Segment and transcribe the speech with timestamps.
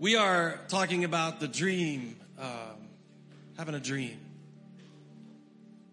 [0.00, 2.88] We are talking about the dream, um,
[3.58, 4.18] having a dream.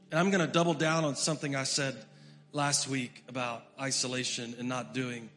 [0.09, 1.93] And I'm going to double down on something I said
[2.53, 5.29] last week about isolation and not doing,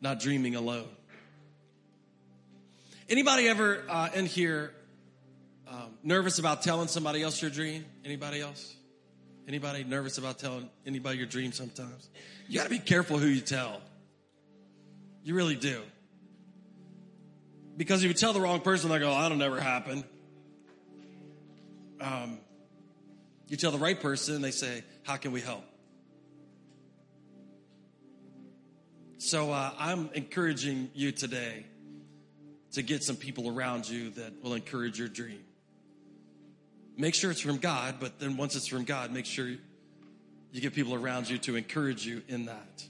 [0.00, 0.88] not dreaming alone.
[3.10, 4.72] Anybody ever uh, in here
[5.68, 7.84] um, nervous about telling somebody else your dream?
[8.02, 8.74] Anybody else?
[9.46, 12.08] Anybody nervous about telling anybody your dream sometimes?
[12.48, 13.82] You got to be careful who you tell.
[15.22, 15.82] You really do.
[17.76, 20.04] Because if you tell the wrong person, they go, oh, that'll never happen.
[22.00, 22.38] Um,
[23.48, 25.64] you tell the right person, they say, how can we help?
[29.18, 31.64] So uh, I'm encouraging you today
[32.72, 35.44] to get some people around you that will encourage your dream.
[36.96, 40.74] Make sure it's from God, but then once it's from God, make sure you get
[40.74, 42.84] people around you to encourage you in that.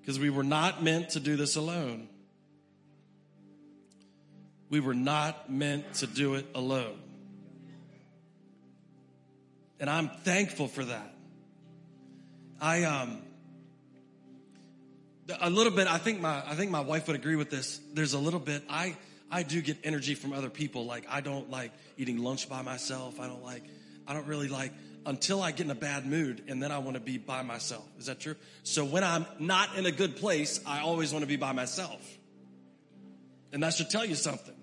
[0.00, 2.08] Because we were not meant to do this alone.
[4.68, 6.98] We were not meant to do it alone.
[9.78, 11.14] And I'm thankful for that.
[12.60, 13.22] I um
[15.40, 17.80] a little bit I think my I think my wife would agree with this.
[17.92, 18.96] There's a little bit I
[19.30, 20.86] I do get energy from other people.
[20.86, 23.20] Like I don't like eating lunch by myself.
[23.20, 23.62] I don't like
[24.06, 24.72] I don't really like
[25.04, 27.86] until I get in a bad mood and then I want to be by myself.
[27.98, 28.34] Is that true?
[28.64, 32.00] So when I'm not in a good place, I always want to be by myself.
[33.52, 34.55] And that should tell you something.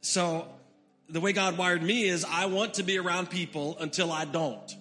[0.00, 0.46] So
[1.08, 4.76] the way God wired me is I want to be around people until I don't.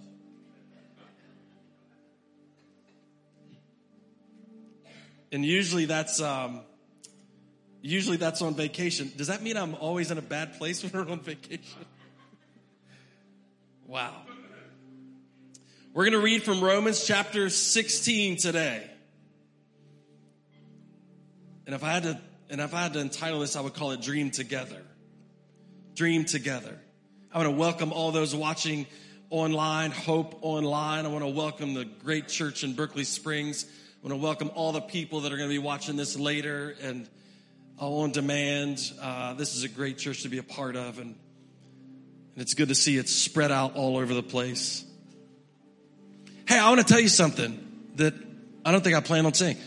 [5.31, 6.61] And usually that's um,
[7.81, 9.11] usually that's on vacation.
[9.15, 11.63] Does that mean I'm always in a bad place when we're on vacation?
[13.85, 14.13] Wow.
[15.93, 18.89] We're going to read from Romans chapter 16 today.
[21.65, 23.91] And if I had to and if I had to entitle this, I would call
[23.91, 24.81] it Dream Together.
[25.99, 26.79] Dream Together.
[27.29, 28.87] I want to welcome all those watching
[29.29, 31.05] online, Hope Online.
[31.05, 33.65] I want to welcome the great church in Berkeley Springs.
[33.65, 36.73] I want to welcome all the people that are going to be watching this later
[36.81, 37.05] and
[37.77, 38.79] on demand.
[39.01, 41.17] Uh, this is a great church to be a part of, and,
[42.35, 44.85] and it's good to see it spread out all over the place.
[46.47, 47.59] Hey, I want to tell you something
[47.95, 48.13] that
[48.63, 49.57] I don't think I plan on saying.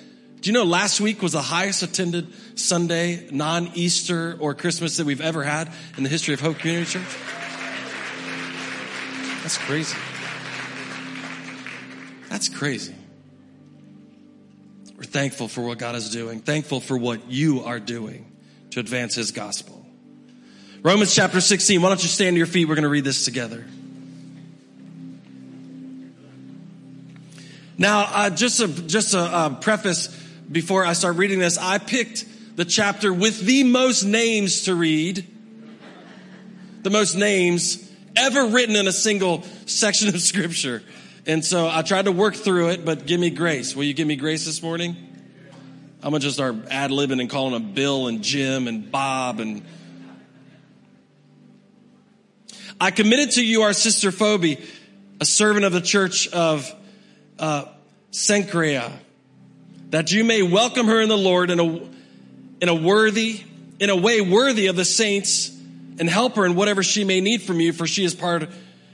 [0.42, 2.26] Do you know last week was the highest attended
[2.58, 6.90] Sunday, non Easter or Christmas that we've ever had in the history of Hope Community
[6.90, 7.16] Church?
[9.42, 9.96] That's crazy.
[12.28, 12.96] That's crazy.
[14.96, 18.26] We're thankful for what God is doing, thankful for what you are doing
[18.70, 19.86] to advance His gospel.
[20.82, 21.80] Romans chapter 16.
[21.80, 22.64] Why don't you stand to your feet?
[22.64, 23.64] We're going to read this together.
[27.78, 30.18] Now, uh, just a just a uh, preface
[30.50, 32.24] before I start reading this, I picked
[32.56, 35.26] the chapter with the most names to read,
[36.82, 40.82] the most names ever written in a single section of Scripture.
[41.26, 43.76] And so I tried to work through it, but give me grace.
[43.76, 44.96] Will you give me grace this morning?
[46.02, 49.62] I'm gonna just start ad libbing and calling them Bill and Jim and Bob and.
[52.80, 54.60] I committed to you our sister Phoebe,
[55.20, 56.74] a servant of the church of
[57.38, 57.66] uh,
[59.92, 61.64] that you may welcome her in the Lord in a
[62.62, 63.42] in a worthy,
[63.78, 65.50] in a way worthy of the saints,
[65.98, 68.48] and help her in whatever she may need from you, for she is part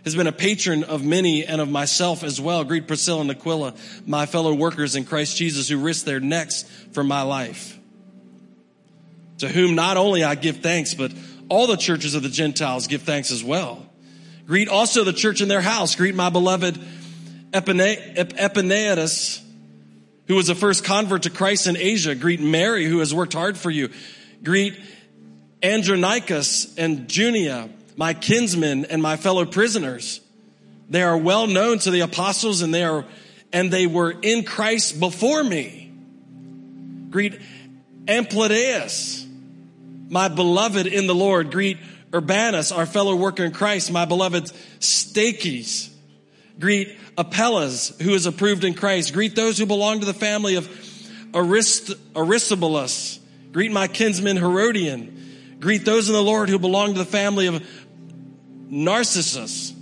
[0.05, 2.65] has been a patron of many and of myself as well.
[2.65, 3.75] Greet Priscilla and Aquila,
[4.07, 7.79] my fellow workers in Christ Jesus who risked their necks for my life.
[9.39, 11.13] To whom not only I give thanks, but
[11.49, 13.87] all the churches of the Gentiles give thanks as well.
[14.47, 15.95] Greet also the church in their house.
[15.95, 16.81] Greet my beloved
[17.53, 19.43] Epaenetus,
[20.29, 22.15] who was the first convert to Christ in Asia.
[22.15, 23.91] Greet Mary, who has worked hard for you.
[24.45, 24.79] Greet
[25.63, 27.69] Andronicus and Junia
[27.99, 30.21] my kinsmen and my fellow prisoners.
[30.89, 33.05] They are well known to the apostles and they are,
[33.53, 35.93] and they were in Christ before me.
[37.11, 37.41] Greet
[38.07, 39.27] Ampliatus,
[40.09, 41.51] my beloved in the Lord.
[41.51, 41.79] Greet
[42.15, 44.45] Urbanus, our fellow worker in Christ, my beloved
[44.79, 45.91] Stachys.
[46.59, 49.13] Greet Apelles, who is approved in Christ.
[49.13, 50.69] Greet those who belong to the family of
[51.35, 53.21] Arist- Aristobulus.
[53.53, 55.57] Greet my kinsman Herodian.
[55.61, 57.67] Greet those in the Lord who belong to the family of
[58.69, 59.73] Narcissus.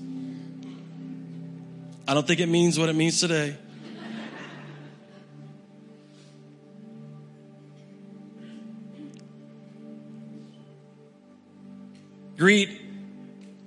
[2.09, 3.57] I don't think it means what it means today.
[12.37, 12.69] Greet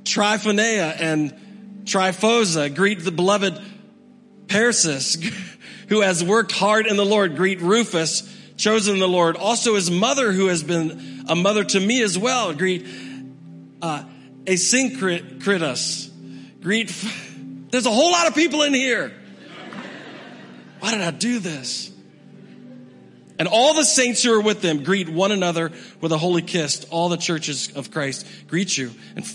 [0.03, 1.48] Tryphaena and
[1.89, 2.73] Tryphosa.
[2.73, 3.59] Greet the beloved
[4.47, 5.15] Persis,
[5.89, 7.35] who has worked hard in the Lord.
[7.35, 8.23] Greet Rufus,
[8.57, 9.35] chosen the Lord.
[9.35, 12.53] Also his mother, who has been a mother to me as well.
[12.53, 12.85] Greet
[13.81, 14.03] uh,
[14.45, 16.09] Asyncritus.
[16.61, 17.05] Greet.
[17.71, 19.13] There's a whole lot of people in here.
[20.79, 21.91] Why did I do this?
[23.37, 25.71] And all the saints who are with them greet one another
[26.01, 26.85] with a holy kiss.
[26.89, 28.91] All the churches of Christ greet you.
[29.15, 29.25] And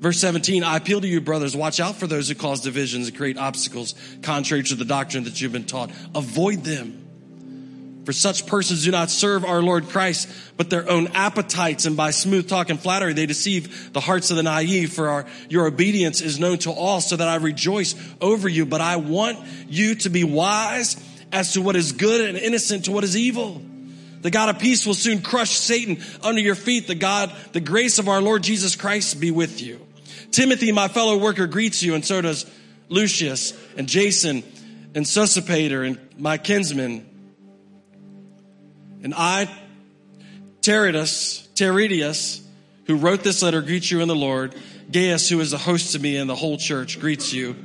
[0.00, 3.16] verse 17, I appeal to you, brothers, watch out for those who cause divisions and
[3.16, 5.90] create obstacles contrary to the doctrine that you've been taught.
[6.14, 7.06] Avoid them.
[8.06, 12.12] For such persons do not serve our Lord Christ, but their own appetites, and by
[12.12, 14.92] smooth talk and flattery they deceive the hearts of the naive.
[14.92, 18.64] For our, your obedience is known to all, so that I rejoice over you.
[18.64, 19.38] But I want
[19.68, 20.96] you to be wise
[21.32, 23.60] as to what is good and innocent to what is evil.
[24.22, 26.86] The God of peace will soon crush Satan under your feet.
[26.86, 29.85] The God, the grace of our Lord Jesus Christ be with you.
[30.36, 32.44] Timothy, my fellow worker, greets you, and so does
[32.90, 34.44] Lucius and Jason
[34.94, 37.06] and Sosipater and my kinsmen
[39.02, 39.48] and I,
[40.60, 42.42] Teridas, Teridius,
[42.84, 44.54] who wrote this letter, greets you in the Lord.
[44.90, 47.56] Gaius, who is the host to me and the whole church, greets you.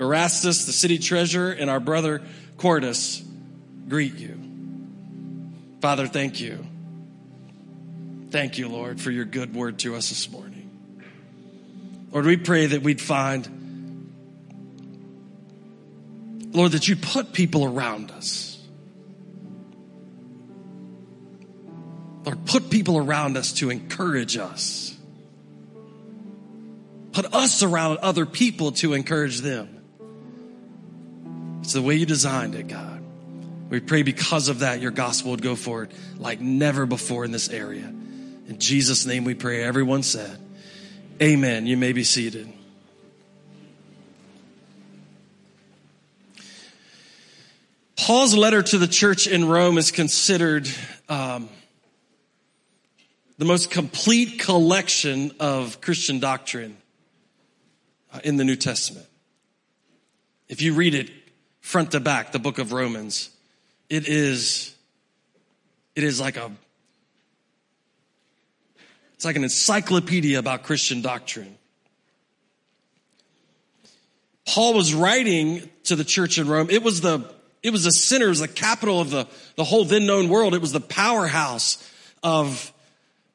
[0.00, 2.22] Erastus, the city treasurer, and our brother
[2.56, 3.22] Quartus
[3.86, 4.40] greet you.
[5.82, 6.66] Father, thank you.
[8.30, 10.55] Thank you, Lord, for your good word to us this morning.
[12.16, 13.46] Lord, we pray that we'd find,
[16.52, 18.56] Lord, that you put people around us
[22.26, 24.96] Lord, put people around us to encourage us.
[27.12, 29.84] Put us around other people to encourage them.
[31.60, 33.02] It's the way you designed it, God.
[33.70, 37.48] We pray because of that, your gospel would go forward like never before in this
[37.48, 37.84] area.
[37.84, 39.62] In Jesus' name we pray.
[39.62, 40.38] Everyone said,
[41.22, 41.66] Amen.
[41.66, 42.46] You may be seated.
[47.96, 50.68] Paul's letter to the church in Rome is considered
[51.08, 51.48] um,
[53.38, 56.76] the most complete collection of Christian doctrine
[58.12, 59.06] uh, in the New Testament.
[60.48, 61.10] If you read it
[61.60, 63.30] front to back, the book of Romans,
[63.88, 64.74] it is,
[65.94, 66.52] it is like a,
[69.16, 71.56] it's like an encyclopedia about Christian doctrine.
[74.46, 76.70] Paul was writing to the church in Rome.
[76.70, 77.28] It was the,
[77.62, 79.26] it was the center, it was the capital of the,
[79.56, 80.54] the whole then known world.
[80.54, 81.82] It was the powerhouse
[82.22, 82.72] of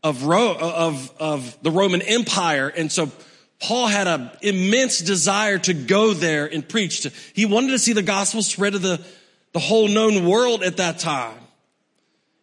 [0.03, 2.67] of, Ro- of, of the Roman Empire.
[2.67, 3.11] And so
[3.59, 7.01] Paul had an immense desire to go there and preach.
[7.01, 9.01] To, He wanted to see the gospel spread to the,
[9.53, 11.37] the whole known world at that time.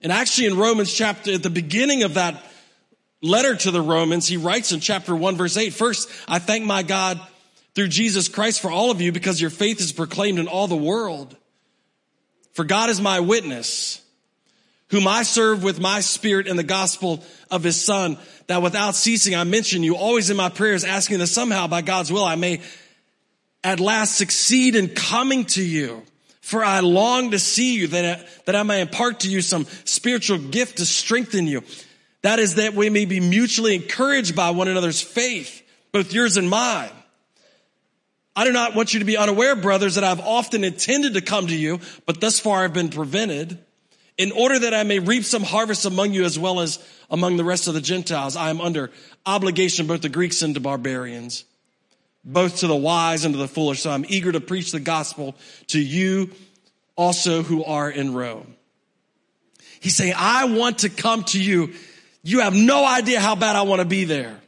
[0.03, 2.45] And actually in Romans chapter, at the beginning of that
[3.21, 6.83] letter to the Romans, he writes in chapter 1 verse 8, First, I thank my
[6.83, 7.21] God
[7.75, 10.77] through Jesus Christ for all of you because your faith is proclaimed in all the
[10.77, 11.37] world.
[12.53, 14.03] For God is my witness
[14.91, 19.35] whom I serve with my spirit in the gospel of his son, that without ceasing
[19.35, 22.63] I mention you always in my prayers, asking that somehow by God's will I may
[23.63, 26.03] at last succeed in coming to you.
[26.41, 30.39] For I long to see you that, that I may impart to you some spiritual
[30.39, 31.63] gift to strengthen you.
[32.23, 35.63] That is that we may be mutually encouraged by one another's faith,
[35.93, 36.91] both yours and mine.
[38.35, 41.49] I do not want you to be unaware, brothers, that I've often intended to come
[41.49, 43.59] to you, but thus far I've been prevented
[44.19, 47.45] in order that I may reap some harvest among you as well as among the
[47.45, 48.91] rest of the Gentiles, I am under
[49.25, 51.45] obligation both to Greeks and to barbarians,
[52.25, 53.81] both to the wise and to the foolish.
[53.81, 55.37] So I'm eager to preach the gospel
[55.69, 56.33] to you
[56.97, 58.57] also who are in Rome.
[59.81, 61.75] He's saying, I want to come to you.
[62.23, 64.41] You have no idea how bad I want to be there.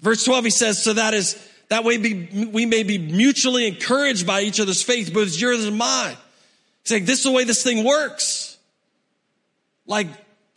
[0.00, 1.36] Verse 12, he says, so that is,
[1.68, 5.78] that way be, we may be mutually encouraged by each other's faith, both yours and
[5.78, 6.16] mine.
[6.82, 8.58] He's like, this is the way this thing works.
[9.86, 10.08] Like,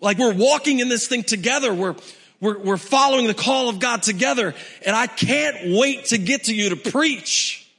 [0.01, 1.74] like we're walking in this thing together.
[1.74, 1.95] We're,
[2.39, 4.55] we're, we're following the call of God together.
[4.86, 7.69] And I can't wait to get to you to preach,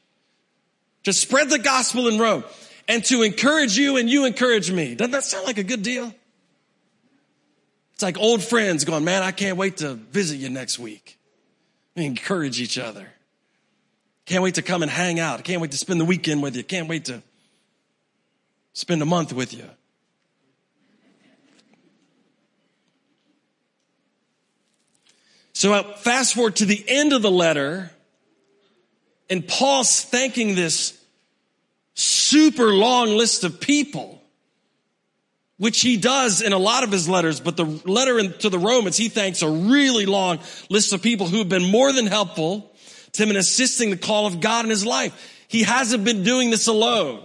[1.04, 2.44] to spread the gospel in Rome
[2.88, 4.94] and to encourage you and you encourage me.
[4.94, 6.14] Doesn't that sound like a good deal?
[7.96, 11.18] It's like old friends going, man, I can't wait to visit you next week.
[11.94, 13.08] We encourage each other.
[14.26, 15.42] Can't wait to come and hang out.
[15.44, 16.62] Can't wait to spend the weekend with you.
[16.62, 17.22] Can't wait to
[18.74, 19.64] spend a month with you.
[25.54, 27.90] So uh, fast forward to the end of the letter,
[29.30, 31.02] and Paul's thanking this
[31.94, 34.15] super long list of people,
[35.58, 38.96] which he does in a lot of his letters, but the letter to the Romans,
[38.96, 42.72] he thanks a really long list of people who have been more than helpful
[43.12, 45.44] to him in assisting the call of God in his life.
[45.48, 47.22] He hasn't been doing this alone.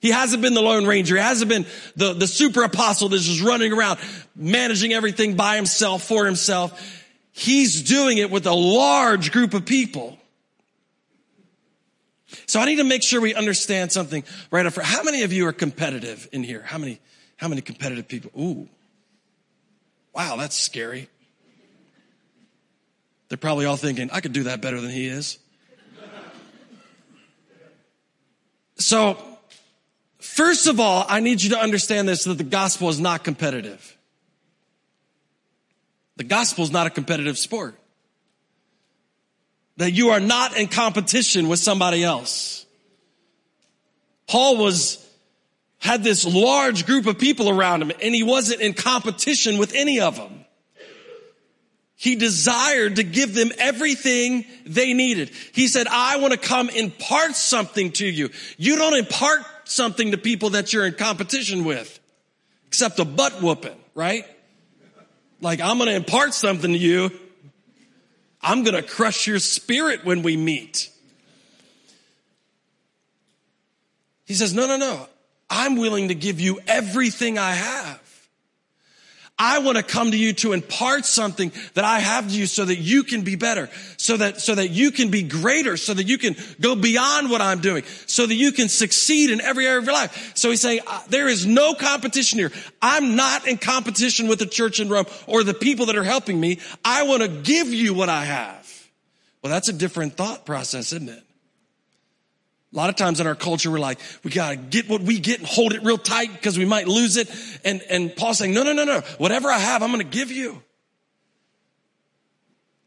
[0.00, 1.16] He hasn't been the Lone Ranger.
[1.16, 1.64] He hasn't been
[1.96, 3.98] the, the super apostle that's just running around
[4.36, 7.02] managing everything by himself, for himself.
[7.32, 10.18] He's doing it with a large group of people.
[12.46, 14.88] So I need to make sure we understand something right up front.
[14.88, 16.60] How many of you are competitive in here?
[16.60, 17.00] How many,
[17.36, 18.30] how many competitive people?
[18.40, 18.68] Ooh.
[20.14, 21.08] Wow, that's scary.
[23.28, 25.38] They're probably all thinking, I could do that better than he is.
[28.76, 29.18] So,
[30.18, 33.96] first of all, I need you to understand this that the gospel is not competitive.
[36.16, 37.78] The gospel is not a competitive sport.
[39.76, 42.66] That you are not in competition with somebody else.
[44.28, 45.03] Paul was
[45.84, 50.00] had this large group of people around him and he wasn't in competition with any
[50.00, 50.46] of them.
[51.94, 55.30] He desired to give them everything they needed.
[55.52, 58.30] He said, I want to come impart something to you.
[58.56, 62.00] You don't impart something to people that you're in competition with,
[62.66, 64.24] except a butt whooping, right?
[65.42, 67.10] Like, I'm going to impart something to you.
[68.40, 70.88] I'm going to crush your spirit when we meet.
[74.24, 75.08] He says, no, no, no.
[75.56, 78.00] I'm willing to give you everything I have.
[79.38, 82.64] I want to come to you to impart something that I have to you so
[82.64, 86.08] that you can be better, so that, so that you can be greater, so that
[86.08, 89.78] you can go beyond what I'm doing, so that you can succeed in every area
[89.78, 90.32] of your life.
[90.36, 92.52] So he's saying, there is no competition here.
[92.82, 96.40] I'm not in competition with the church in Rome or the people that are helping
[96.40, 96.58] me.
[96.84, 98.88] I want to give you what I have.
[99.42, 101.23] Well, that's a different thought process, isn't it?
[102.74, 105.38] A lot of times in our culture, we're like, we gotta get what we get
[105.38, 107.30] and hold it real tight because we might lose it.
[107.64, 109.00] And, and Paul's saying, no, no, no, no.
[109.18, 110.60] Whatever I have, I'm gonna give you.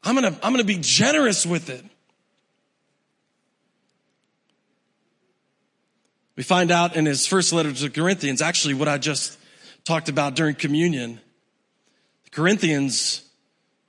[0.03, 1.85] I'm gonna, I'm gonna be generous with it.
[6.35, 9.39] We find out in his first letter to the Corinthians, actually what I just
[9.85, 11.19] talked about during communion.
[12.25, 13.26] The Corinthians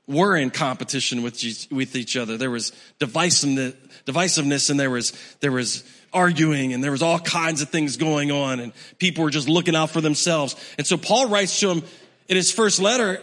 [0.09, 2.37] were in competition with, with each other.
[2.37, 7.69] There was divisiveness, and there was, there was arguing and there was all kinds of
[7.69, 10.57] things going on and people were just looking out for themselves.
[10.79, 11.83] And so Paul writes to him
[12.29, 13.21] in his first letter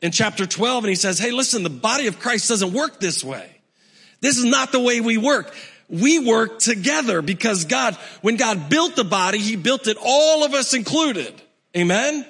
[0.00, 3.24] in chapter 12 and he says, Hey, listen, the body of Christ doesn't work this
[3.24, 3.50] way.
[4.20, 5.54] This is not the way we work.
[5.88, 10.52] We work together because God, when God built the body, He built it all of
[10.52, 11.32] us included.
[11.76, 12.26] Amen?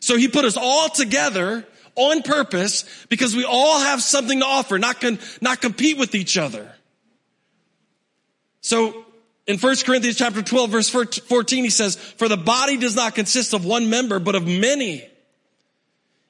[0.00, 4.78] So He put us all together on purpose because we all have something to offer,
[4.78, 6.72] not, con, not compete with each other.
[8.60, 9.04] So
[9.46, 13.54] in 1 Corinthians chapter 12 verse 14, he says, for the body does not consist
[13.54, 15.08] of one member, but of many.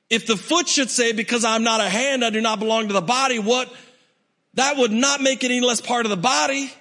[0.09, 2.95] If the foot should say, because I'm not a hand, I do not belong to
[2.95, 3.73] the body, what?
[4.55, 6.73] That would not make it any less part of the body.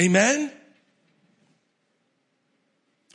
[0.00, 0.50] Amen?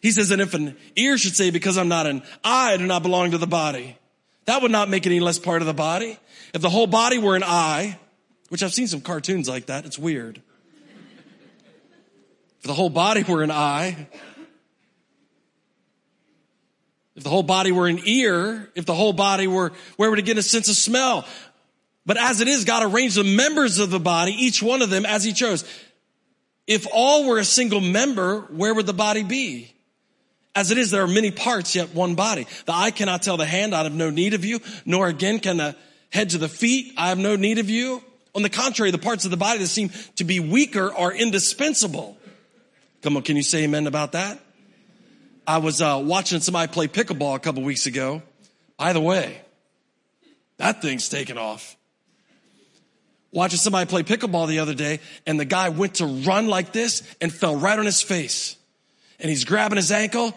[0.06, 2.86] He says, and if an ear should say, because I'm not an eye, I do
[2.86, 3.98] not belong to the body,
[4.46, 6.20] that would not make it any less part of the body.
[6.54, 7.98] If the whole body were an eye,
[8.50, 10.44] which I've seen some cartoons like that, it's weird.
[12.60, 14.08] If the whole body were an eye,
[17.16, 20.26] if the whole body were an ear, if the whole body were, where would it
[20.26, 21.26] get a sense of smell?
[22.06, 25.04] But as it is, God arranged the members of the body, each one of them
[25.04, 25.66] as he chose.
[26.68, 29.72] If all were a single member, where would the body be?
[30.56, 32.48] As it is, there are many parts, yet one body.
[32.66, 35.58] The eye cannot tell the hand, I have no need of you, nor again can
[35.58, 35.76] the
[36.12, 38.02] head to the feet, I have no need of you.
[38.34, 42.18] On the contrary, the parts of the body that seem to be weaker are indispensable.
[43.02, 44.40] Come on, can you say amen about that?
[45.46, 48.22] I was uh, watching somebody play pickleball a couple weeks ago.
[48.78, 49.42] By the way,
[50.58, 51.76] that thing's taken off.
[53.32, 57.04] Watching somebody play pickleball the other day, and the guy went to run like this
[57.20, 58.56] and fell right on his face
[59.20, 60.34] and he's grabbing his ankle,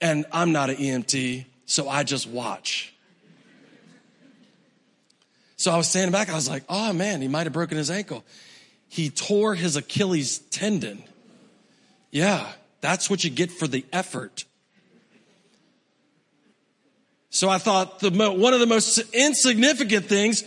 [0.00, 2.94] and I'm not an EMT, so I just watch.
[5.56, 7.90] So I was standing back, I was like, oh man, he might have broken his
[7.90, 8.24] ankle.
[8.88, 11.04] He tore his Achilles tendon.
[12.10, 14.44] Yeah, that's what you get for the effort.
[17.28, 20.44] So I thought the one of the most insignificant things,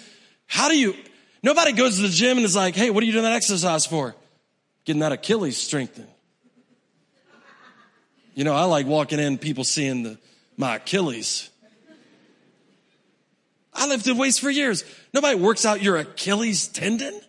[0.48, 0.96] how do you,
[1.42, 3.86] nobody goes to the gym and is like, hey, what are you doing that exercise
[3.86, 4.16] for?
[4.84, 6.10] Getting that Achilles strengthened.
[8.36, 10.18] You know, I like walking in, people seeing the,
[10.58, 11.50] my Achilles.
[13.74, 14.84] I lifted weights for years.
[15.14, 17.20] Nobody works out your Achilles tendon.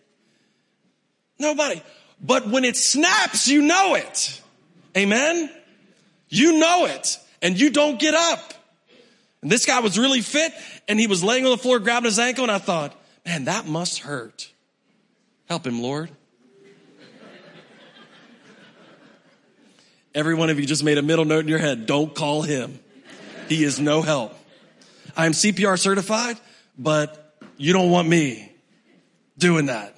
[1.39, 1.81] Nobody.
[2.21, 4.41] But when it snaps, you know it.
[4.95, 5.49] Amen.
[6.29, 8.53] You know it and you don't get up.
[9.41, 10.53] And this guy was really fit
[10.87, 12.95] and he was laying on the floor grabbing his ankle and I thought,
[13.25, 14.51] man, that must hurt.
[15.47, 16.09] Help him, Lord.
[20.15, 21.85] Every one of you just made a middle note in your head.
[21.85, 22.79] Don't call him.
[23.49, 24.33] He is no help.
[25.15, 26.37] I am CPR certified,
[26.77, 28.51] but you don't want me
[29.37, 29.93] doing that.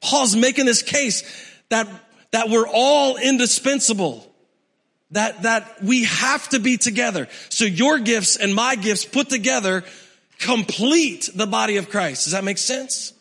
[0.00, 1.24] Paul's making this case
[1.70, 1.88] that,
[2.30, 4.30] that we're all indispensable.
[5.10, 7.28] That, that we have to be together.
[7.48, 9.84] So your gifts and my gifts put together
[10.38, 12.24] complete the body of Christ.
[12.24, 13.12] Does that make sense?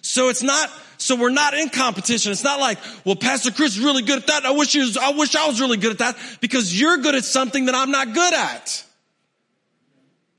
[0.00, 0.70] So it's not,
[1.02, 2.32] so we're not in competition.
[2.32, 4.44] It's not like, well, Pastor Chris is really good at that.
[4.44, 7.24] I wish was, I wish I was really good at that because you're good at
[7.24, 8.84] something that I'm not good at.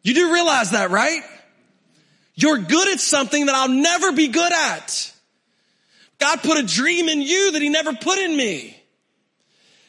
[0.02, 1.22] You do realize that, right?
[2.36, 5.14] You're good at something that I'll never be good at.
[6.20, 8.78] God put a dream in you that he never put in me.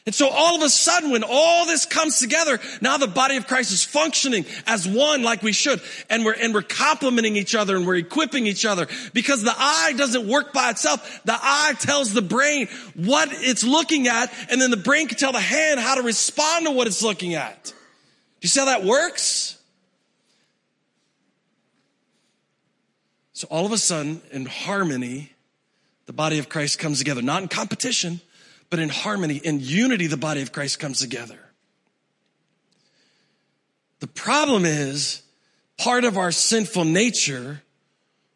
[0.05, 3.47] And so all of a sudden, when all this comes together, now the body of
[3.47, 5.81] Christ is functioning as one like we should.
[6.11, 9.93] And we're, and we're complementing each other and we're equipping each other because the eye
[9.97, 11.23] doesn't work by itself.
[11.25, 15.31] The eye tells the brain what it's looking at and then the brain can tell
[15.31, 17.63] the hand how to respond to what it's looking at.
[17.65, 17.73] Do
[18.41, 19.57] you see how that works?
[23.33, 25.31] So all of a sudden, in harmony,
[26.05, 28.21] the body of Christ comes together, not in competition,
[28.75, 31.39] but in harmony, in unity, the body of Christ comes together.
[34.01, 35.21] The problem is
[35.77, 37.61] part of our sinful nature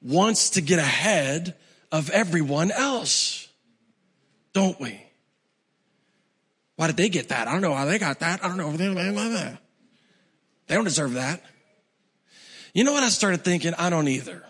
[0.02, 1.56] wants to get ahead
[1.92, 3.50] of everyone else,
[4.54, 5.04] don't we?
[6.78, 7.50] Why did they get that?
[7.50, 8.42] I don't know how they got that.
[8.42, 8.72] I don't know.
[8.72, 8.86] They
[10.74, 11.44] don't deserve that.
[12.74, 13.74] You know what I started thinking?
[13.78, 14.42] I don't either.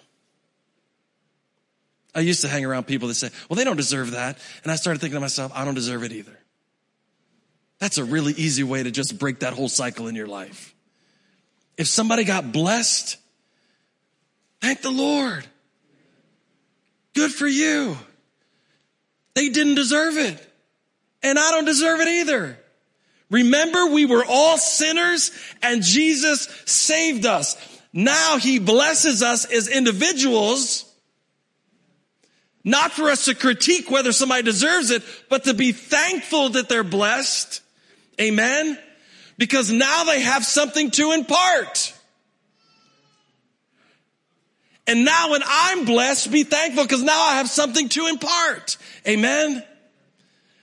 [2.19, 4.37] I used to hang around people that say, well, they don't deserve that.
[4.63, 6.37] And I started thinking to myself, I don't deserve it either.
[7.79, 10.75] That's a really easy way to just break that whole cycle in your life.
[11.77, 13.15] If somebody got blessed,
[14.59, 15.47] thank the Lord.
[17.13, 17.97] Good for you.
[19.33, 20.45] They didn't deserve it.
[21.23, 22.59] And I don't deserve it either.
[23.29, 25.31] Remember, we were all sinners
[25.63, 27.55] and Jesus saved us.
[27.93, 30.88] Now he blesses us as individuals
[32.69, 36.83] not for us to critique whether somebody deserves it, but to be thankful that they're
[36.83, 37.61] blessed.
[38.19, 38.77] Amen.
[39.37, 41.93] Because now they have something to impart.
[44.85, 48.77] And now when I'm blessed, be thankful because now I have something to impart.
[49.07, 49.63] Amen.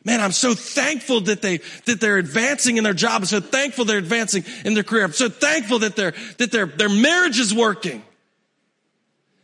[0.04, 3.22] Man, I'm so thankful that they, that they're advancing in their job.
[3.22, 5.04] I'm so thankful they're advancing in their career.
[5.04, 8.02] I'm so thankful that their, that their, their marriage is working.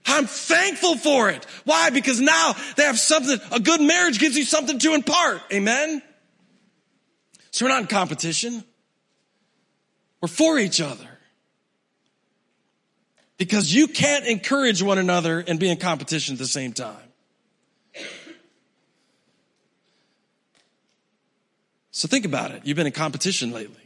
[0.06, 1.44] I'm thankful for it.
[1.64, 1.90] Why?
[1.90, 5.40] Because now they have something, a good marriage gives you something to impart.
[5.52, 6.02] Amen?
[7.50, 8.64] So we're not in competition.
[10.20, 11.08] We're for each other.
[13.38, 16.96] Because you can't encourage one another and be in competition at the same time.
[21.90, 22.62] So think about it.
[22.64, 23.82] You've been in competition lately.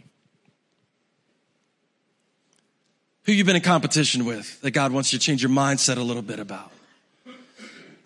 [3.27, 6.03] Who you've been in competition with that God wants you to change your mindset a
[6.03, 6.73] little bit about.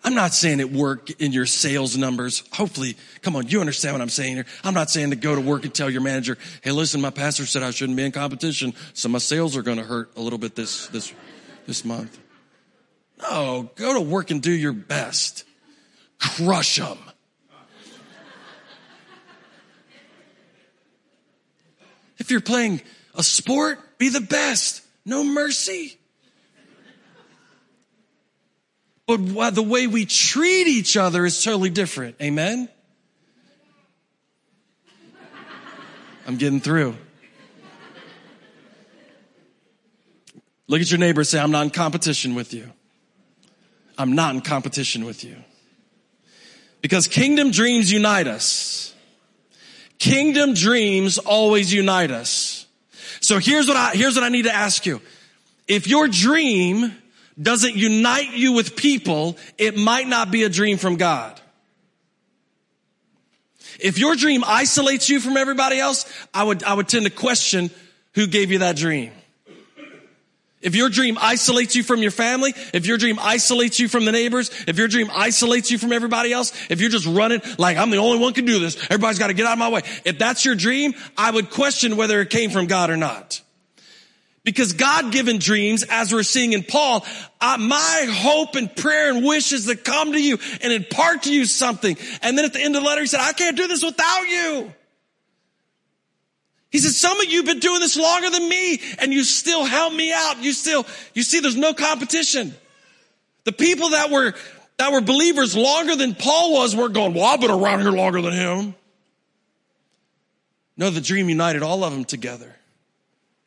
[0.03, 2.41] I'm not saying it work in your sales numbers.
[2.53, 4.45] Hopefully, come on, you understand what I'm saying here.
[4.63, 7.45] I'm not saying to go to work and tell your manager, hey, listen, my pastor
[7.45, 10.39] said I shouldn't be in competition, so my sales are going to hurt a little
[10.39, 11.13] bit this, this,
[11.67, 12.17] this month.
[13.21, 15.43] No, go to work and do your best.
[16.17, 16.97] Crush them.
[22.17, 22.81] If you're playing
[23.13, 24.81] a sport, be the best.
[25.05, 25.97] No mercy.
[29.07, 32.15] But the way we treat each other is totally different.
[32.21, 32.69] Amen?
[36.27, 36.95] I'm getting through.
[40.67, 42.71] Look at your neighbor say, I'm not in competition with you.
[43.97, 45.35] I'm not in competition with you.
[46.81, 48.95] Because kingdom dreams unite us.
[49.99, 52.60] Kingdom dreams always unite us.
[53.31, 54.99] So here's what I, here's what I need to ask you.
[55.65, 56.93] If your dream
[57.41, 61.39] doesn't unite you with people, it might not be a dream from God.
[63.79, 67.69] If your dream isolates you from everybody else, I would, I would tend to question
[68.15, 69.13] who gave you that dream.
[70.61, 74.11] If your dream isolates you from your family, if your dream isolates you from the
[74.11, 77.89] neighbors, if your dream isolates you from everybody else, if you're just running like I'm
[77.89, 79.81] the only one can do this, everybody's got to get out of my way.
[80.05, 83.41] If that's your dream, I would question whether it came from God or not.
[84.43, 87.05] Because God given dreams, as we're seeing in Paul,
[87.39, 91.33] uh, my hope and prayer and wish is to come to you and impart to
[91.33, 91.95] you something.
[92.23, 94.27] And then at the end of the letter, he said, I can't do this without
[94.27, 94.73] you.
[96.71, 99.65] He said, some of you have been doing this longer than me and you still
[99.65, 100.41] help me out.
[100.41, 102.55] You still, you see, there's no competition.
[103.43, 104.33] The people that were,
[104.77, 108.21] that were believers longer than Paul was were going, well, I've been around here longer
[108.21, 108.75] than him.
[110.77, 112.55] No, the dream united all of them together.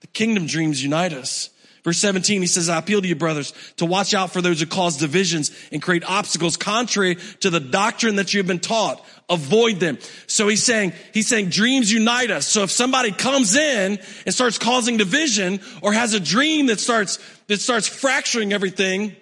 [0.01, 1.49] The kingdom dreams unite us.
[1.83, 4.67] Verse 17, he says, I appeal to you, brothers, to watch out for those who
[4.67, 9.05] cause divisions and create obstacles contrary to the doctrine that you have been taught.
[9.31, 9.99] Avoid them.
[10.27, 12.47] So he's saying, he's saying dreams unite us.
[12.47, 17.19] So if somebody comes in and starts causing division or has a dream that starts,
[17.47, 19.17] that starts fracturing everything,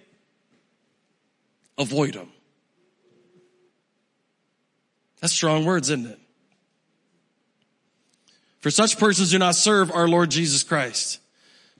[1.78, 2.28] avoid them.
[5.20, 6.18] That's strong words, isn't it?
[8.58, 11.20] For such persons do not serve our Lord Jesus Christ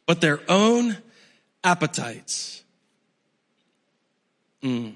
[0.07, 0.97] but their own
[1.63, 2.63] appetites.
[4.63, 4.95] Mm.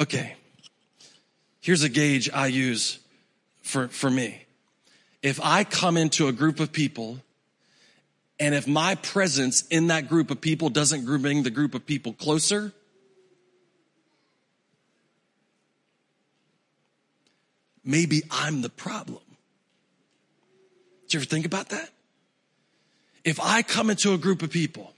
[0.00, 0.36] Okay.
[1.64, 2.98] Here's a gauge I use
[3.62, 4.44] for, for me.
[5.22, 7.20] If I come into a group of people
[8.38, 12.12] and if my presence in that group of people doesn't bring the group of people
[12.12, 12.74] closer,
[17.82, 19.22] maybe I'm the problem.
[21.04, 21.88] Did you ever think about that?
[23.24, 24.92] if I come into a group of people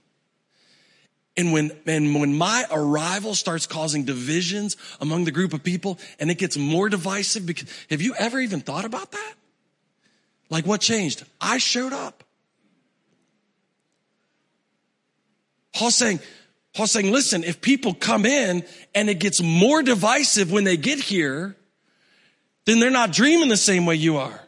[1.37, 6.31] and when, and when my arrival starts causing divisions among the group of people and
[6.31, 9.33] it gets more divisive, because, have you ever even thought about that?
[10.49, 11.23] Like what changed?
[11.39, 12.23] I showed up.
[15.73, 16.19] Paul's saying,
[16.73, 20.99] Paul's saying, listen, if people come in and it gets more divisive when they get
[20.99, 21.55] here,
[22.65, 24.46] then they're not dreaming the same way you are.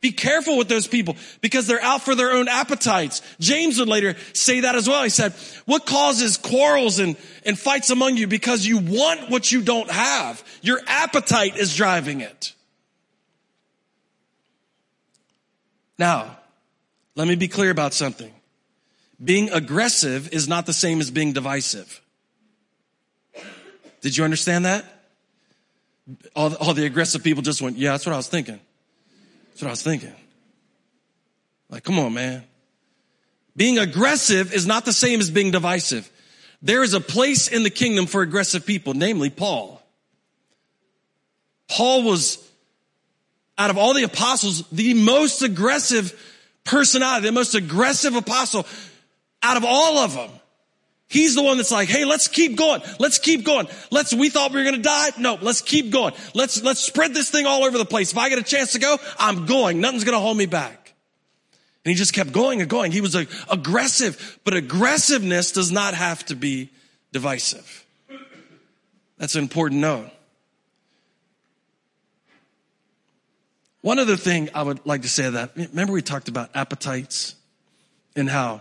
[0.00, 3.20] Be careful with those people because they're out for their own appetites.
[3.38, 5.02] James would later say that as well.
[5.02, 5.34] He said,
[5.66, 8.26] what causes quarrels and, and fights among you?
[8.26, 10.42] Because you want what you don't have.
[10.62, 12.54] Your appetite is driving it.
[15.98, 16.38] Now,
[17.14, 18.32] let me be clear about something.
[19.22, 22.00] Being aggressive is not the same as being divisive.
[24.00, 24.86] Did you understand that?
[26.34, 28.60] All, all the aggressive people just went, yeah, that's what I was thinking.
[29.50, 30.14] That's what I was thinking.
[31.68, 32.44] Like, come on, man.
[33.56, 36.10] Being aggressive is not the same as being divisive.
[36.62, 39.82] There is a place in the kingdom for aggressive people, namely Paul.
[41.68, 42.38] Paul was,
[43.56, 46.12] out of all the apostles, the most aggressive
[46.64, 48.66] personality, the most aggressive apostle
[49.42, 50.30] out of all of them.
[51.10, 52.82] He's the one that's like, hey, let's keep going.
[53.00, 53.66] Let's keep going.
[53.90, 55.08] Let's, we thought we were going to die.
[55.18, 56.14] No, let's keep going.
[56.34, 58.12] Let's, let's spread this thing all over the place.
[58.12, 59.80] If I get a chance to go, I'm going.
[59.80, 60.94] Nothing's going to hold me back.
[61.84, 62.92] And he just kept going and going.
[62.92, 66.70] He was aggressive, but aggressiveness does not have to be
[67.10, 67.84] divisive.
[69.18, 70.10] That's an important note.
[73.80, 77.34] One other thing I would like to say that, remember we talked about appetites
[78.14, 78.60] and how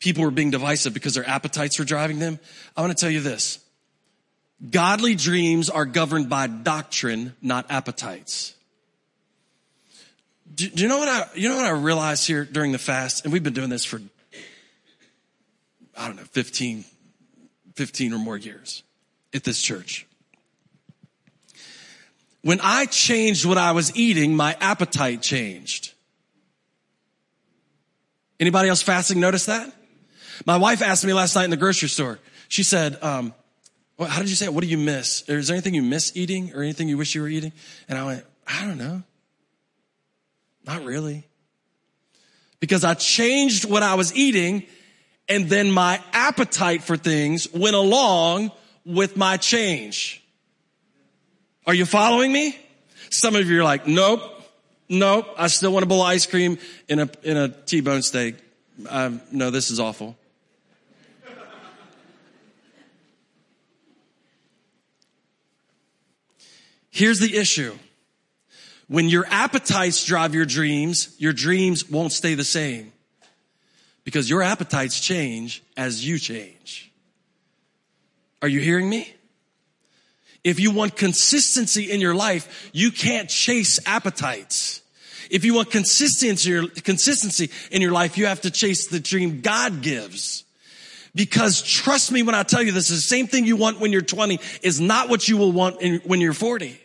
[0.00, 2.40] people were being divisive because their appetites were driving them.
[2.76, 3.60] I want to tell you this.
[4.68, 8.54] Godly dreams are governed by doctrine, not appetites.
[10.52, 13.24] Do, do, you know what I, you know what I realized here during the fast?
[13.24, 14.00] And we've been doing this for,
[15.96, 16.84] I don't know, 15,
[17.76, 18.82] 15 or more years
[19.32, 20.06] at this church.
[22.42, 25.92] When I changed what I was eating, my appetite changed.
[28.38, 29.72] Anybody else fasting notice that?
[30.46, 32.18] My wife asked me last night in the grocery store.
[32.48, 33.34] She said, um,
[33.96, 34.54] well, how did you say it?
[34.54, 35.22] What do you miss?
[35.28, 37.52] Is there anything you miss eating or anything you wish you were eating?
[37.88, 39.02] And I went, I don't know.
[40.66, 41.26] Not really.
[42.60, 44.66] Because I changed what I was eating
[45.30, 48.50] and then my appetite for things went along
[48.84, 50.22] with my change.
[51.66, 52.58] Are you following me?
[53.10, 54.22] Some of you are like, nope,
[54.88, 58.36] nope, I still want a bowl of ice cream in a, in a T-bone steak.
[58.88, 60.16] Um, no, this is awful.
[67.00, 67.72] Here's the issue.
[68.86, 72.92] When your appetites drive your dreams, your dreams won't stay the same
[74.04, 76.92] because your appetites change as you change.
[78.42, 79.14] Are you hearing me?
[80.44, 84.82] If you want consistency in your life, you can't chase appetites.
[85.30, 90.44] If you want consistency, in your life, you have to chase the dream God gives.
[91.14, 94.02] Because trust me when I tell you this, the same thing you want when you're
[94.02, 96.78] 20 is not what you will want when you're 40.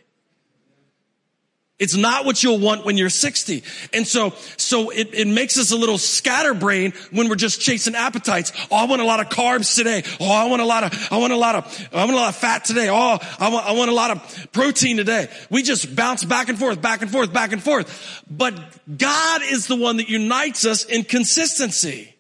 [1.78, 3.62] It's not what you'll want when you're 60.
[3.92, 8.54] And so, so it, it makes us a little scatterbrain when we're just chasing appetites.
[8.72, 10.04] Oh, I want a lot of carbs today.
[10.22, 12.30] Oh, I want a lot of, I want a lot of, I want a lot
[12.30, 12.88] of fat today.
[12.90, 15.28] Oh, I want, I want a lot of protein today.
[15.50, 18.24] We just bounce back and forth, back and forth, back and forth.
[18.30, 18.58] But
[18.98, 22.16] God is the one that unites us in consistency.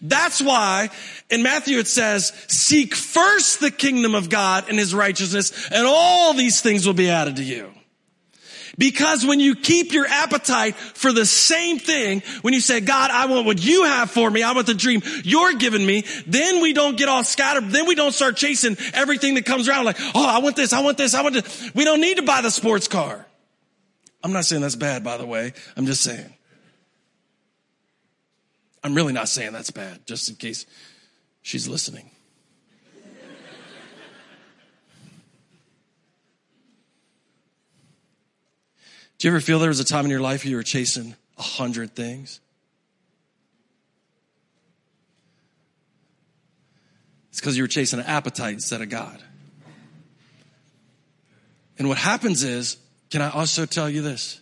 [0.00, 0.88] That's why
[1.28, 6.32] in Matthew it says, seek first the kingdom of God and his righteousness and all
[6.32, 7.75] these things will be added to you.
[8.78, 13.26] Because when you keep your appetite for the same thing, when you say, God, I
[13.26, 16.72] want what you have for me, I want the dream you're giving me, then we
[16.72, 20.26] don't get all scattered, then we don't start chasing everything that comes around like, oh,
[20.26, 21.70] I want this, I want this, I want this.
[21.74, 23.26] We don't need to buy the sports car.
[24.22, 25.52] I'm not saying that's bad, by the way.
[25.76, 26.32] I'm just saying.
[28.82, 30.66] I'm really not saying that's bad, just in case
[31.42, 32.10] she's listening.
[39.26, 41.96] You ever feel there was a time in your life you were chasing a hundred
[41.96, 42.38] things?
[47.30, 49.20] It's because you were chasing an appetite instead of God.
[51.76, 52.76] And what happens is,
[53.10, 54.40] can I also tell you this?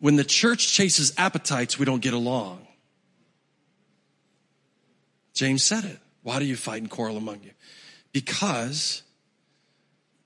[0.00, 2.66] When the church chases appetites, we don't get along.
[5.32, 6.00] James said it.
[6.24, 7.52] Why do you fight and quarrel among you?
[8.12, 9.04] Because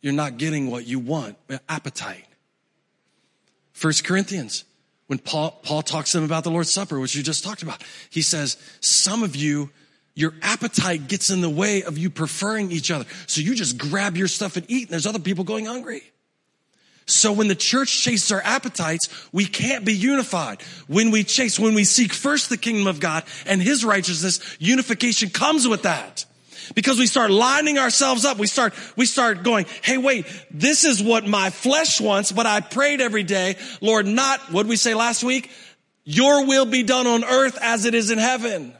[0.00, 1.36] you're not getting what you want,
[1.68, 2.24] appetite.
[3.76, 4.64] First Corinthians,
[5.06, 7.82] when Paul, Paul talks to them about the Lord's Supper, which you just talked about,
[8.08, 9.68] he says, some of you,
[10.14, 13.04] your appetite gets in the way of you preferring each other.
[13.26, 16.00] So you just grab your stuff and eat, and there's other people going hungry.
[17.04, 20.62] So when the church chases our appetites, we can't be unified.
[20.86, 25.28] When we chase, when we seek first the kingdom of God and his righteousness, unification
[25.28, 26.24] comes with that.
[26.74, 28.38] Because we start lining ourselves up.
[28.38, 32.60] We start, we start going, hey, wait, this is what my flesh wants, but I
[32.60, 33.56] prayed every day.
[33.80, 35.50] Lord, not, what we say last week?
[36.04, 38.74] Your will be done on earth as it is in heaven.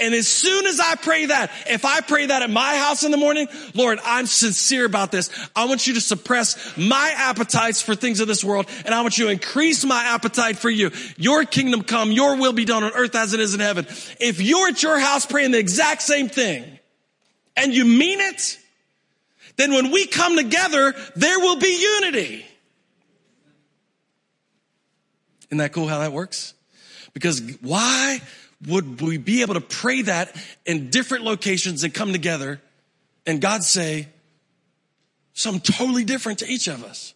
[0.00, 3.12] And as soon as I pray that, if I pray that at my house in
[3.12, 5.30] the morning, Lord, I'm sincere about this.
[5.54, 9.18] I want you to suppress my appetites for things of this world, and I want
[9.18, 10.90] you to increase my appetite for you.
[11.16, 13.86] Your kingdom come, your will be done on earth as it is in heaven.
[14.18, 16.64] If you're at your house praying the exact same thing,
[17.56, 18.58] and you mean it,
[19.56, 22.44] then when we come together, there will be unity.
[25.50, 26.54] Isn't that cool how that works?
[27.12, 28.20] Because why?
[28.66, 32.60] Would we be able to pray that in different locations and come together
[33.26, 34.08] and God say
[35.32, 37.14] something totally different to each of us?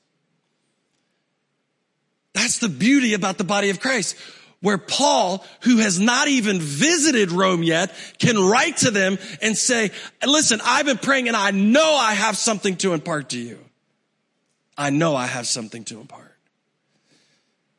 [2.35, 4.17] That's the beauty about the body of Christ.
[4.61, 9.93] Where Paul, who has not even visited Rome yet, can write to them and say,
[10.27, 13.59] listen, I've been praying and I know I have something to impart to you.
[14.77, 16.35] I know I have something to impart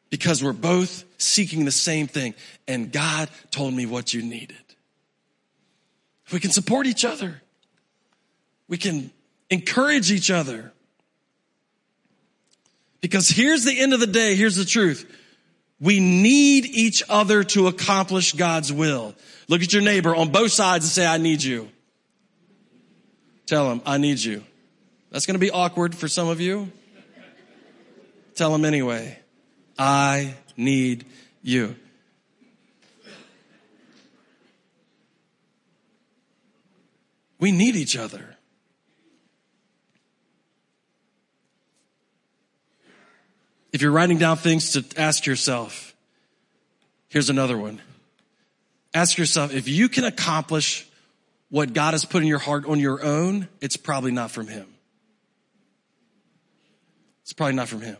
[0.10, 2.34] because we're both seeking the same thing.
[2.68, 4.58] And God told me what you needed.
[6.32, 7.42] We can support each other.
[8.68, 9.12] We can
[9.50, 10.72] encourage each other.
[13.02, 14.36] Because here's the end of the day.
[14.36, 15.10] Here's the truth.
[15.80, 19.16] We need each other to accomplish God's will.
[19.48, 21.70] Look at your neighbor on both sides and say, I need you.
[23.46, 24.44] Tell him, I need you.
[25.10, 26.72] That's going to be awkward for some of you.
[28.36, 29.19] Tell him anyway.
[29.80, 31.06] I need
[31.42, 31.78] you.
[37.40, 38.36] We need each other.
[43.72, 45.96] If you're writing down things to ask yourself,
[47.08, 47.80] here's another one.
[48.94, 50.86] Ask yourself if you can accomplish
[51.50, 54.68] what God has put in your heart on your own, it's probably not from Him.
[57.22, 57.98] It's probably not from Him.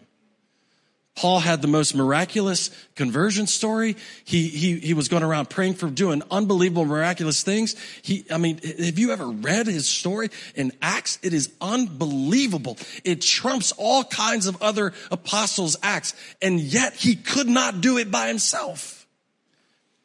[1.20, 3.98] Paul had the most miraculous conversion story.
[4.24, 7.76] He, he, he was going around praying for doing unbelievable, miraculous things.
[8.02, 11.20] He, I mean, have you ever read his story in Acts?
[11.22, 12.78] It is unbelievable.
[13.04, 16.14] It trumps all kinds of other apostles' acts.
[16.42, 19.06] And yet he could not do it by himself.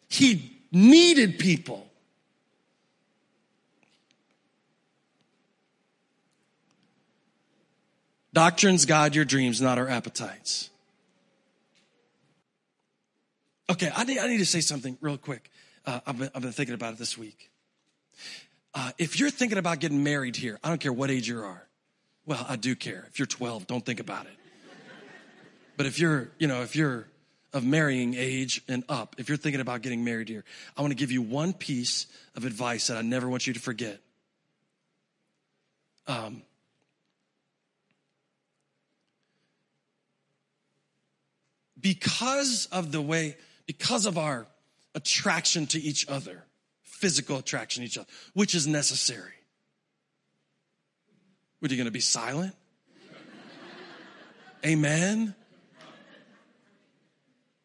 [0.09, 1.87] He needed people.
[8.33, 10.71] Doctrines guide your dreams, not our appetites.
[13.71, 15.51] Okay, I need, I need to say something real quick.
[15.87, 17.51] Uh, I've, been, I've been thinking about it this week.
[18.75, 21.67] Uh, if you're thinking about getting married here, I don't care what age you are.
[22.27, 23.07] Well, I do care.
[23.09, 24.33] If you're 12, don't think about it.
[25.77, 27.07] But if you're, you know, if you're
[27.53, 30.45] of marrying age and up, if you're thinking about getting married here,
[30.77, 33.61] I want to give you one piece of advice that I never want you to
[33.61, 34.01] forget.
[36.07, 36.43] Um,
[41.81, 44.47] because of the way because of our
[44.95, 46.45] attraction to each other,
[46.83, 49.33] physical attraction to each other, which is necessary.
[51.63, 52.55] Are you going to be silent?
[54.67, 55.35] Amen.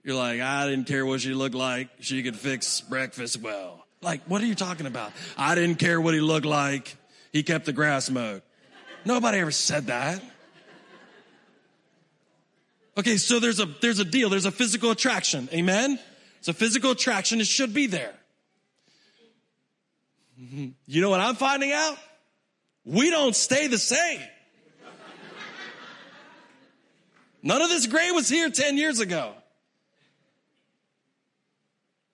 [0.04, 1.90] You're like, I didn't care what she looked like.
[2.00, 3.86] She could fix breakfast well.
[4.02, 5.12] Like, what are you talking about?
[5.38, 6.96] I didn't care what he looked like.
[7.34, 8.42] He kept the grass mowed.
[9.04, 10.24] Nobody ever said that.
[13.00, 14.30] Okay, so there's a, there's a deal.
[14.30, 15.48] There's a physical attraction.
[15.54, 15.98] Amen?
[16.40, 17.40] It's a physical attraction.
[17.40, 18.14] It should be there.
[20.88, 21.98] You know what I'm finding out?
[22.84, 24.22] We don't stay the same.
[27.44, 29.34] None of this gray was here 10 years ago.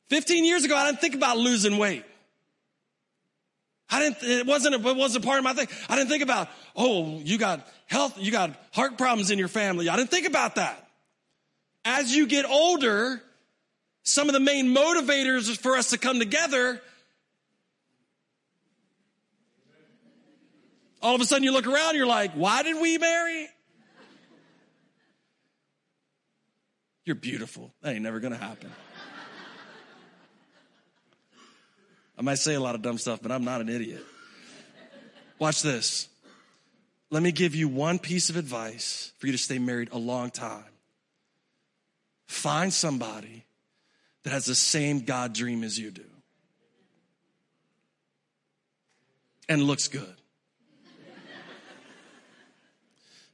[0.10, 2.04] 15 years ago, I didn't think about losing weight.
[3.90, 5.68] I didn't, it wasn't, it wasn't a part of my thing.
[5.90, 9.90] I didn't think about, oh, you got health, you got heart problems in your family.
[9.90, 10.90] I didn't think about that.
[11.84, 13.22] As you get older,
[14.04, 16.82] some of the main motivators for us to come together,
[21.02, 23.48] all of a sudden you look around, you're like, why did we marry?
[27.06, 27.72] You're beautiful.
[27.84, 28.72] That ain't never gonna happen.
[32.18, 34.04] I might say a lot of dumb stuff, but I'm not an idiot.
[35.40, 36.08] Watch this.
[37.10, 40.32] Let me give you one piece of advice for you to stay married a long
[40.32, 40.64] time.
[42.28, 43.46] Find somebody
[44.24, 46.06] that has the same God dream as you do
[49.48, 50.16] and looks good.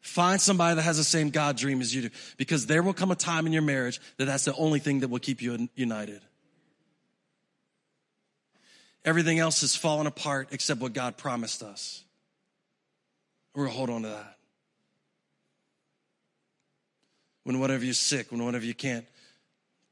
[0.02, 3.12] Find somebody that has the same God dream as you do because there will come
[3.12, 6.22] a time in your marriage that that's the only thing that will keep you united.
[9.04, 12.04] Everything else has fallen apart except what God promised us.
[13.56, 14.38] We're going to hold on to that.
[17.44, 19.06] When whatever you're sick, when whatever you can't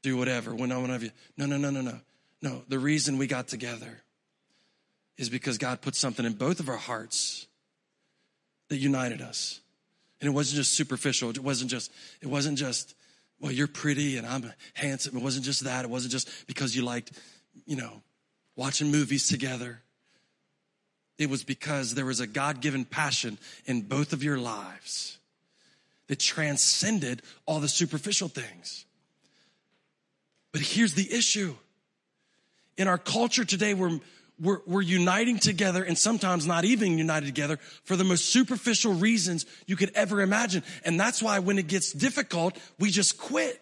[0.02, 1.98] do whatever, when whenever you, no, no, no, no, no.
[2.42, 4.00] No, the reason we got together
[5.18, 7.46] is because God put something in both of our hearts
[8.68, 9.60] that united us.
[10.20, 11.30] And it wasn't just superficial.
[11.30, 11.92] It wasn't just,
[12.22, 12.94] it wasn't just,
[13.40, 15.16] well, you're pretty and I'm handsome.
[15.16, 15.84] It wasn't just that.
[15.84, 17.12] It wasn't just because you liked,
[17.66, 18.02] you know,
[18.56, 19.80] watching movies together.
[21.18, 25.18] It was because there was a God given passion in both of your lives
[26.08, 28.84] that transcended all the superficial things.
[30.52, 31.54] But here's the issue.
[32.76, 34.00] In our culture today, we're,
[34.40, 39.46] we're, we're, uniting together and sometimes not even united together for the most superficial reasons
[39.66, 40.62] you could ever imagine.
[40.84, 43.60] And that's why when it gets difficult, we just quit.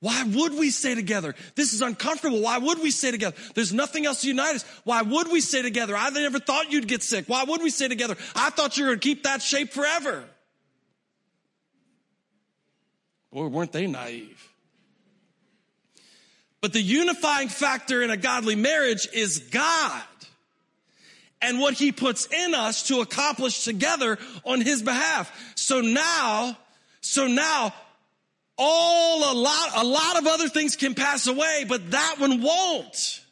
[0.00, 1.34] Why would we stay together?
[1.56, 2.40] This is uncomfortable.
[2.40, 3.36] Why would we stay together?
[3.54, 4.64] There's nothing else to unite us.
[4.84, 5.96] Why would we stay together?
[5.96, 7.24] I never thought you'd get sick.
[7.26, 8.16] Why would we stay together?
[8.36, 10.24] I thought you were going to keep that shape forever.
[13.32, 14.48] Boy, weren't they naive?
[16.60, 20.02] But the unifying factor in a godly marriage is God
[21.40, 25.32] and what he puts in us to accomplish together on his behalf.
[25.56, 26.56] So now,
[27.00, 27.74] so now
[28.58, 33.24] all a lot, a lot of other things can pass away, but that one won't.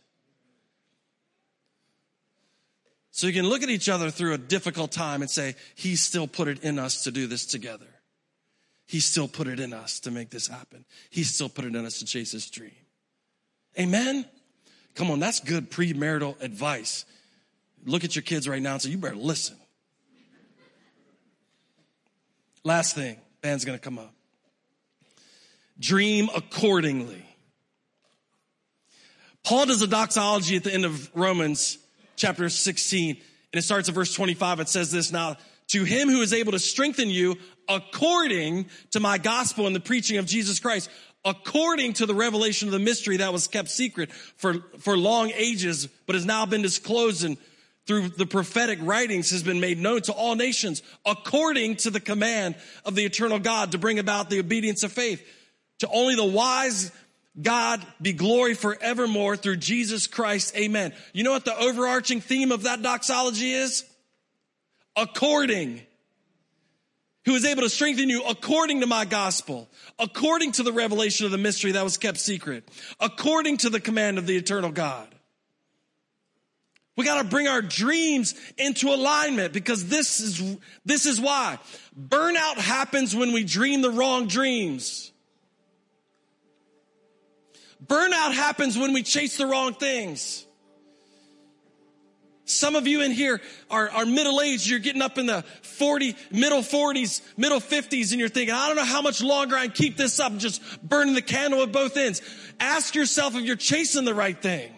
[3.10, 6.26] So you can look at each other through a difficult time and say, He still
[6.26, 7.86] put it in us to do this together.
[8.86, 10.84] He still put it in us to make this happen.
[11.10, 12.76] He still put it in us to chase His dream.
[13.78, 14.26] Amen?
[14.94, 17.04] Come on, that's good premarital advice.
[17.84, 19.56] Look at your kids right now and say, You better listen.
[22.64, 24.15] Last thing, band's gonna come up
[25.78, 27.24] dream accordingly.
[29.44, 31.78] Paul does a doxology at the end of Romans
[32.16, 34.60] chapter 16, and it starts at verse 25.
[34.60, 35.36] It says this now,
[35.68, 37.36] to him who is able to strengthen you
[37.68, 40.90] according to my gospel and the preaching of Jesus Christ,
[41.24, 45.86] according to the revelation of the mystery that was kept secret for, for long ages,
[46.06, 47.36] but has now been disclosed and
[47.86, 52.56] through the prophetic writings has been made known to all nations according to the command
[52.84, 55.24] of the eternal God to bring about the obedience of faith
[55.80, 56.92] to only the wise
[57.40, 60.56] God be glory forevermore through Jesus Christ.
[60.56, 60.94] Amen.
[61.12, 63.84] You know what the overarching theme of that doxology is?
[64.96, 65.82] According.
[67.26, 71.32] Who is able to strengthen you according to my gospel, according to the revelation of
[71.32, 72.68] the mystery that was kept secret,
[73.00, 75.08] according to the command of the eternal God.
[76.96, 80.56] We got to bring our dreams into alignment because this is,
[80.86, 81.58] this is why.
[81.98, 85.12] Burnout happens when we dream the wrong dreams.
[87.86, 90.46] Burnout happens when we chase the wrong things.
[92.46, 94.68] Some of you in here are, are middle aged.
[94.68, 98.76] You're getting up in the 40, middle 40s, middle 50s, and you're thinking, I don't
[98.76, 101.96] know how much longer I can keep this up, just burning the candle at both
[101.96, 102.22] ends.
[102.60, 104.72] Ask yourself if you're chasing the right thing.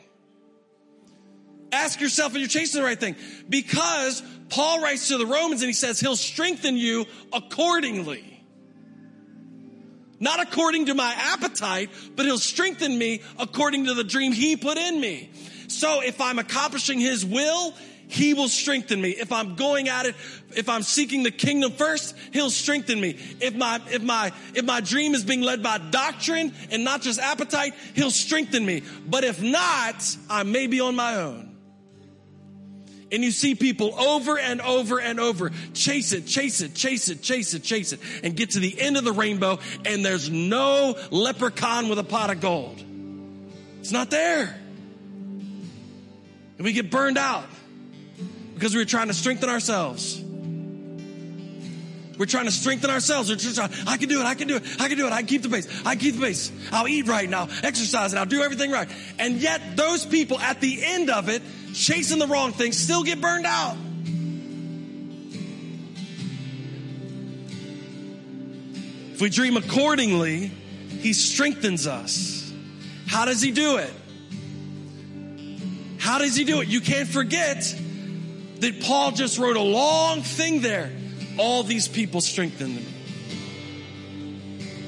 [1.71, 3.17] Ask yourself if you're chasing the right thing.
[3.49, 7.05] Because Paul writes to the Romans and he says, He'll strengthen you
[7.35, 8.38] accordingly.
[10.21, 14.77] Not according to my appetite, but he'll strengthen me according to the dream he put
[14.77, 15.31] in me.
[15.69, 17.75] So if I'm accomplishing his will,
[18.09, 19.11] He will strengthen me.
[19.11, 20.15] If I'm going at it,
[20.57, 23.19] if I'm seeking the kingdom first, He'll strengthen me.
[23.41, 27.21] If my, if my, if my dream is being led by doctrine and not just
[27.21, 28.83] appetite, He'll strengthen me.
[29.07, 31.48] But if not, I may be on my own.
[33.11, 37.23] And you see people over and over and over chase it, chase it, chase it,
[37.23, 40.95] chase it, chase it, and get to the end of the rainbow, and there's no
[41.11, 42.85] leprechaun with a pot of gold.
[43.81, 44.55] It's not there.
[46.59, 47.47] And we get burned out
[48.55, 50.23] because we are trying to strengthen ourselves.
[52.19, 53.31] We're trying to strengthen ourselves.
[53.31, 54.27] We're just trying, I can do it.
[54.27, 54.65] I can do it.
[54.81, 55.13] I can do it.
[55.13, 55.69] I can keep the pace.
[55.87, 56.51] I keep the pace.
[56.73, 58.89] I'll eat right now, exercise and I'll do everything right.
[59.21, 61.43] And yet those people at the end of it,
[61.75, 63.77] chasing the wrong thing, still get burned out.
[69.13, 72.53] If we dream accordingly, he strengthens us.
[73.09, 73.93] How does he do it?
[75.99, 76.69] How does he do it?
[76.69, 77.63] You can't forget
[78.61, 80.93] that Paul just wrote a long thing there.
[81.37, 82.87] All these people strengthened me.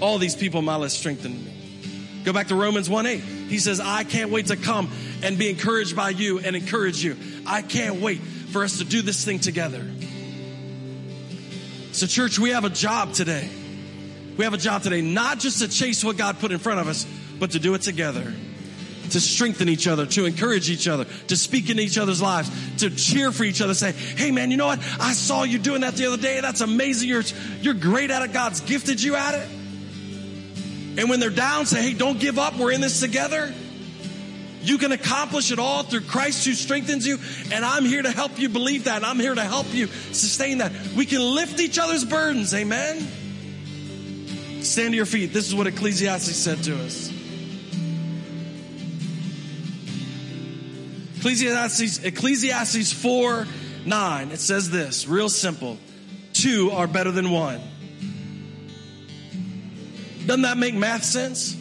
[0.00, 2.22] All these people, my list, strengthened me.
[2.24, 3.20] Go back to Romans 1 8.
[3.20, 4.90] He says, I can't wait to come
[5.22, 7.16] and be encouraged by you and encourage you.
[7.46, 9.84] I can't wait for us to do this thing together.
[11.92, 13.48] So, church, we have a job today.
[14.36, 16.88] We have a job today, not just to chase what God put in front of
[16.88, 17.06] us,
[17.38, 18.32] but to do it together
[19.10, 22.90] to strengthen each other, to encourage each other, to speak in each other's lives, to
[22.90, 24.78] cheer for each other, say, hey man, you know what?
[25.00, 26.40] I saw you doing that the other day.
[26.40, 27.08] That's amazing.
[27.08, 27.22] You're,
[27.60, 28.32] you're great at it.
[28.32, 29.48] God's gifted you at it.
[30.98, 32.56] And when they're down, say, hey, don't give up.
[32.56, 33.52] We're in this together.
[34.62, 37.18] You can accomplish it all through Christ who strengthens you.
[37.52, 38.96] And I'm here to help you believe that.
[38.96, 40.72] And I'm here to help you sustain that.
[40.96, 42.52] We can lift each other's burdens.
[42.54, 43.06] Amen.
[44.62, 45.32] Stand to your feet.
[45.32, 47.10] This is what Ecclesiastes said to us.
[51.16, 53.46] Ecclesiastes, Ecclesiastes 4
[53.84, 55.78] 9, it says this, real simple.
[56.32, 57.60] Two are better than one.
[60.26, 61.59] Doesn't that make math sense?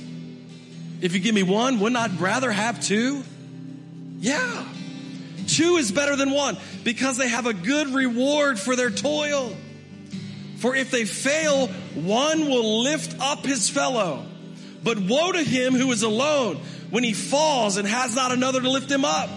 [1.01, 3.23] If you give me one, wouldn't I rather have two?
[4.19, 4.65] Yeah.
[5.47, 9.55] Two is better than one because they have a good reward for their toil.
[10.57, 14.25] For if they fail, one will lift up his fellow.
[14.83, 16.57] But woe to him who is alone
[16.89, 19.29] when he falls and has not another to lift him up.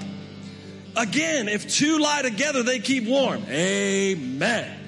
[0.97, 3.45] Again, if two lie together, they keep warm.
[3.49, 4.79] Amen.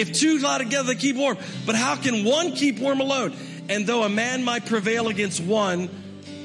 [0.00, 1.36] If two lie together, they keep warm.
[1.66, 3.36] But how can one keep warm alone?
[3.68, 5.90] And though a man might prevail against one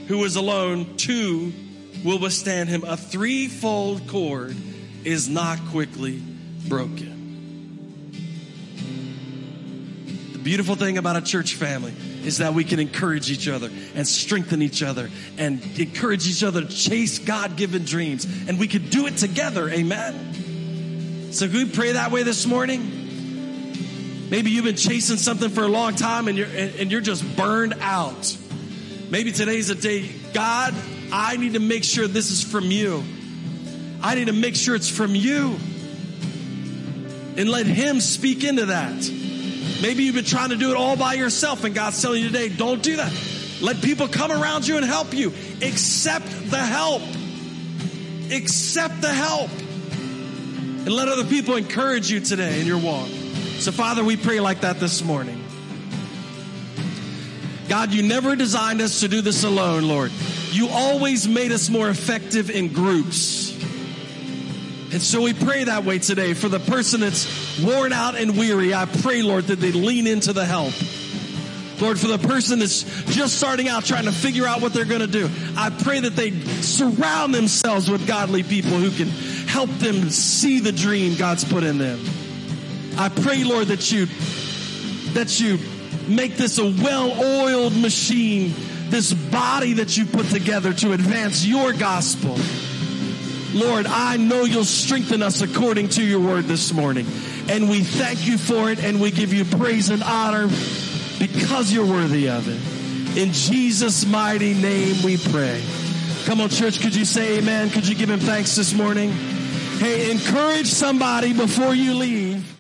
[0.10, 1.54] who is alone, two
[2.04, 2.84] will withstand him.
[2.84, 4.58] A threefold cord
[5.06, 6.22] is not quickly
[6.68, 7.14] broken.
[10.34, 11.94] The beautiful thing about a church family
[12.26, 16.60] is that we can encourage each other and strengthen each other and encourage each other
[16.62, 18.26] to chase God given dreams.
[18.50, 19.70] And we could do it together.
[19.70, 21.32] Amen.
[21.32, 23.05] So, can we pray that way this morning?
[24.30, 27.76] Maybe you've been chasing something for a long time and you're, and you're just burned
[27.80, 28.38] out.
[29.10, 30.74] Maybe today's a day, God,
[31.12, 33.04] I need to make sure this is from you.
[34.02, 35.58] I need to make sure it's from you.
[37.38, 38.96] And let Him speak into that.
[39.82, 42.50] Maybe you've been trying to do it all by yourself, and God's telling you today,
[42.50, 43.12] don't do that.
[43.62, 45.34] Let people come around you and help you.
[45.62, 47.02] Accept the help.
[48.32, 49.52] Accept the help.
[49.52, 53.10] And let other people encourage you today in your walk.
[53.60, 55.44] So, Father, we pray like that this morning.
[57.68, 60.12] God, you never designed us to do this alone, Lord.
[60.52, 63.52] You always made us more effective in groups.
[64.94, 68.74] And so we pray that way today for the person that's worn out and weary.
[68.74, 70.74] I pray, Lord, that they lean into the help.
[71.82, 72.84] Lord, for the person that's
[73.14, 76.16] just starting out trying to figure out what they're going to do, I pray that
[76.16, 76.32] they
[76.62, 79.10] surround themselves with godly people who can
[79.48, 82.00] help them see the dream God's put in them.
[82.98, 84.06] I pray, Lord, that you,
[85.14, 85.60] that you
[86.08, 88.54] make this a well-oiled machine,
[88.90, 92.38] this body that you put together to advance your gospel.
[93.54, 97.08] Lord, I know you'll strengthen us according to your word this morning.
[97.48, 100.48] And we thank you for it and we give you praise and honor
[101.20, 103.18] because you're worthy of it.
[103.18, 105.64] In Jesus' mighty name we pray.
[106.26, 107.70] Come on, church, could you say amen?
[107.70, 109.12] Could you give him thanks this morning?
[109.78, 112.52] Hey, encourage somebody before you leave.